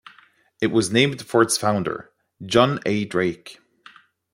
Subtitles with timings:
[0.61, 2.09] It was named for its founder,
[2.43, 3.05] John A.
[3.05, 3.59] Drake.